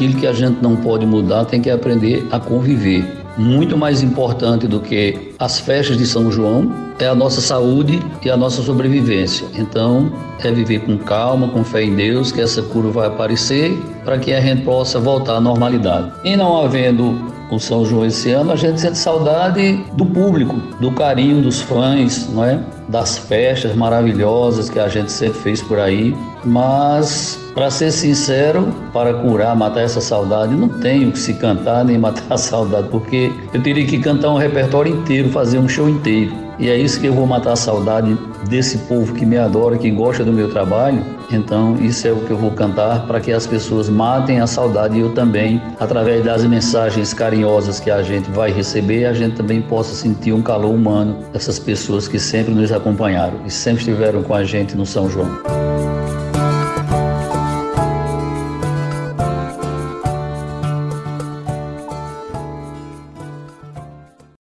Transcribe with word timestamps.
aquilo 0.00 0.18
que 0.18 0.26
a 0.26 0.32
gente 0.32 0.62
não 0.62 0.76
pode 0.76 1.04
mudar 1.04 1.44
tem 1.44 1.60
que 1.60 1.68
aprender 1.68 2.26
a 2.30 2.40
conviver. 2.40 3.04
Muito 3.36 3.76
mais 3.76 4.02
importante 4.02 4.66
do 4.66 4.80
que 4.80 5.34
as 5.38 5.60
festas 5.60 5.98
de 5.98 6.06
São 6.06 6.32
João 6.32 6.72
é 6.98 7.06
a 7.06 7.14
nossa 7.14 7.40
saúde 7.42 8.00
e 8.24 8.30
a 8.30 8.36
nossa 8.36 8.62
sobrevivência. 8.62 9.46
Então, 9.54 10.10
é 10.42 10.50
viver 10.50 10.80
com 10.80 10.96
calma, 10.96 11.48
com 11.48 11.62
fé 11.62 11.84
em 11.84 11.94
Deus, 11.94 12.32
que 12.32 12.40
essa 12.40 12.62
cura 12.62 12.88
vai 12.88 13.08
aparecer 13.08 13.78
para 14.02 14.18
que 14.18 14.32
a 14.32 14.40
gente 14.40 14.62
possa 14.62 14.98
voltar 14.98 15.36
à 15.36 15.40
normalidade. 15.40 16.10
E 16.24 16.34
não 16.34 16.62
havendo 16.62 17.14
o 17.50 17.58
São 17.58 17.84
João 17.84 18.06
esse 18.06 18.30
ano, 18.30 18.52
a 18.52 18.56
gente 18.56 18.80
sente 18.80 18.96
saudade 18.96 19.84
do 19.94 20.06
público, 20.06 20.56
do 20.80 20.90
carinho 20.92 21.42
dos 21.42 21.60
fãs, 21.60 22.28
não 22.32 22.44
é? 22.44 22.58
Das 22.88 23.18
festas 23.18 23.74
maravilhosas 23.74 24.70
que 24.70 24.78
a 24.78 24.88
gente 24.88 25.12
sempre 25.12 25.38
fez 25.40 25.62
por 25.62 25.78
aí. 25.78 26.16
Mas, 26.44 27.38
para 27.60 27.70
ser 27.70 27.92
sincero, 27.92 28.72
para 28.90 29.12
curar, 29.12 29.54
matar 29.54 29.82
essa 29.82 30.00
saudade, 30.00 30.54
não 30.54 30.66
tenho 30.66 31.12
que 31.12 31.18
se 31.18 31.34
cantar 31.34 31.84
nem 31.84 31.98
matar 31.98 32.24
a 32.30 32.38
saudade, 32.38 32.88
porque 32.88 33.30
eu 33.52 33.62
teria 33.62 33.86
que 33.86 33.98
cantar 33.98 34.30
um 34.30 34.38
repertório 34.38 34.90
inteiro, 34.90 35.28
fazer 35.28 35.58
um 35.58 35.68
show 35.68 35.86
inteiro. 35.86 36.32
E 36.58 36.70
é 36.70 36.78
isso 36.78 36.98
que 36.98 37.06
eu 37.06 37.12
vou 37.12 37.26
matar 37.26 37.52
a 37.52 37.56
saudade 37.56 38.16
desse 38.48 38.78
povo 38.78 39.12
que 39.12 39.26
me 39.26 39.36
adora, 39.36 39.76
que 39.76 39.90
gosta 39.90 40.24
do 40.24 40.32
meu 40.32 40.48
trabalho. 40.48 41.04
Então, 41.30 41.76
isso 41.76 42.08
é 42.08 42.12
o 42.12 42.20
que 42.20 42.30
eu 42.30 42.38
vou 42.38 42.50
cantar 42.52 43.06
para 43.06 43.20
que 43.20 43.30
as 43.30 43.46
pessoas 43.46 43.90
matem 43.90 44.40
a 44.40 44.46
saudade 44.46 44.96
e 44.96 45.00
eu 45.00 45.12
também, 45.12 45.60
através 45.78 46.24
das 46.24 46.42
mensagens 46.46 47.12
carinhosas 47.12 47.78
que 47.78 47.90
a 47.90 48.02
gente 48.02 48.30
vai 48.30 48.50
receber, 48.50 49.04
a 49.04 49.12
gente 49.12 49.36
também 49.36 49.60
possa 49.60 49.94
sentir 49.94 50.32
um 50.32 50.40
calor 50.40 50.74
humano 50.74 51.18
dessas 51.30 51.58
pessoas 51.58 52.08
que 52.08 52.18
sempre 52.18 52.54
nos 52.54 52.72
acompanharam 52.72 53.38
e 53.44 53.50
sempre 53.50 53.80
estiveram 53.80 54.22
com 54.22 54.34
a 54.34 54.44
gente 54.44 54.74
no 54.74 54.86
São 54.86 55.10
João. 55.10 55.99